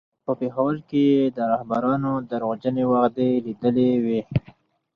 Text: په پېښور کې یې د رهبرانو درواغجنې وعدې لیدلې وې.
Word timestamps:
په 0.25 0.31
پېښور 0.39 0.75
کې 0.89 1.01
یې 1.11 1.21
د 1.35 1.37
رهبرانو 1.51 2.11
درواغجنې 2.29 2.83
وعدې 2.91 3.29
لیدلې 3.45 3.89
وې. 4.05 4.21